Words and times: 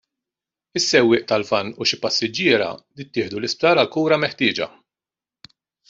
Is-sewwieq 0.79 1.25
tal-vann 1.31 1.69
u 1.83 1.87
xi 1.91 1.99
passiġġiera 2.07 2.71
ttieħdu 3.03 3.37
l-isptar 3.43 3.75
għall-kura 3.85 4.21
meħtieġa. 4.27 4.71